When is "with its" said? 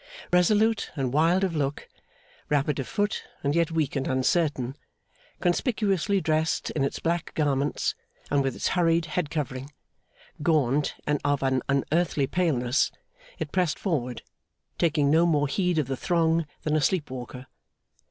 8.41-8.69